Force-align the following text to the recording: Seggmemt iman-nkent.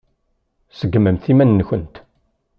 Seggmemt 0.77 1.25
iman-nkent. 1.31 1.95